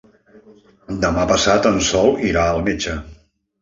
Demà 1.05 1.27
passat 1.33 1.71
en 1.73 1.79
Sol 1.93 2.13
irà 2.35 2.51
al 2.57 2.69
metge. 2.73 3.01